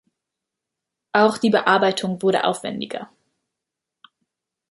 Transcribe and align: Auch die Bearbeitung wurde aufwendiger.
Auch 1.11 1.37
die 1.37 1.51
Bearbeitung 1.51 2.23
wurde 2.23 2.45
aufwendiger. 2.45 3.11